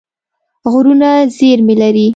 [0.71, 2.07] غرونه زېرمې لري.